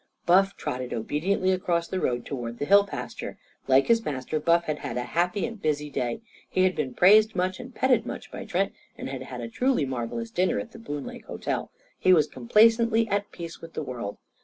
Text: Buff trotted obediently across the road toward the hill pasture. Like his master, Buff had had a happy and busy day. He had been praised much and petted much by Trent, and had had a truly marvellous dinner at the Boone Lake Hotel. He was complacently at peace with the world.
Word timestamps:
Buff 0.25 0.57
trotted 0.57 0.95
obediently 0.95 1.51
across 1.51 1.87
the 1.87 1.99
road 1.99 2.25
toward 2.25 2.57
the 2.57 2.65
hill 2.65 2.83
pasture. 2.87 3.37
Like 3.67 3.85
his 3.85 4.03
master, 4.03 4.39
Buff 4.39 4.63
had 4.63 4.79
had 4.79 4.97
a 4.97 5.03
happy 5.03 5.45
and 5.45 5.61
busy 5.61 5.91
day. 5.91 6.21
He 6.49 6.63
had 6.63 6.75
been 6.75 6.95
praised 6.95 7.35
much 7.35 7.59
and 7.59 7.71
petted 7.71 8.03
much 8.07 8.31
by 8.31 8.45
Trent, 8.45 8.73
and 8.97 9.09
had 9.09 9.21
had 9.21 9.41
a 9.41 9.47
truly 9.47 9.85
marvellous 9.85 10.31
dinner 10.31 10.57
at 10.59 10.71
the 10.71 10.79
Boone 10.79 11.05
Lake 11.05 11.25
Hotel. 11.25 11.69
He 11.99 12.13
was 12.13 12.25
complacently 12.25 13.07
at 13.09 13.31
peace 13.31 13.61
with 13.61 13.73
the 13.75 13.83
world. 13.83 14.17